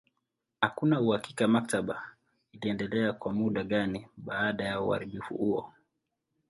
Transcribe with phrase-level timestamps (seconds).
[0.61, 2.11] Hakuna uhakika maktaba
[2.51, 5.73] iliendelea kwa muda gani baada ya uharibifu huo.